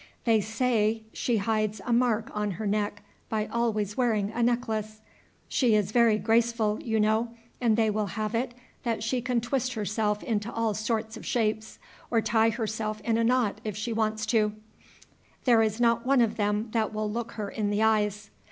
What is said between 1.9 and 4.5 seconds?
mark on her neck by always wearing a